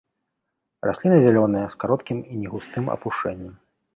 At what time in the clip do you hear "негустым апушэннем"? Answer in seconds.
2.45-3.55